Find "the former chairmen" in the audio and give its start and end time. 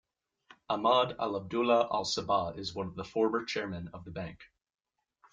2.95-3.87